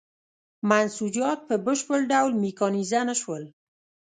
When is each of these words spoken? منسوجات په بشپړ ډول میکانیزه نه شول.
منسوجات 0.69 1.39
په 1.49 1.55
بشپړ 1.65 1.99
ډول 2.11 2.31
میکانیزه 2.43 2.99
نه 3.09 3.15
شول. 3.21 3.43